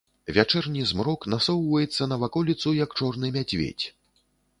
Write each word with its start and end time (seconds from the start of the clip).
Вячэрні 0.35 0.85
змрок 0.91 1.27
насоўваецца 1.33 2.07
на 2.13 2.17
ваколіцу, 2.23 2.73
як 2.79 2.97
чорны 3.03 3.27
мядзведзь. 3.37 3.85